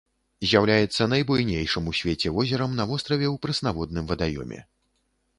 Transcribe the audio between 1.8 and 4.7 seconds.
у свеце возерам на востраве ў прэснаводным вадаёме.